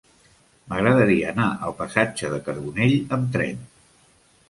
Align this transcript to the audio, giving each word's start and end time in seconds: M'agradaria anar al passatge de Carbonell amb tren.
M'agradaria 0.71 1.27
anar 1.35 1.51
al 1.69 1.77
passatge 1.83 2.35
de 2.35 2.43
Carbonell 2.51 2.99
amb 3.19 3.33
tren. 3.37 3.65